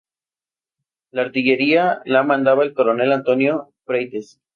[1.11, 4.41] La artillería la mandaba el coronel Antonio Freites.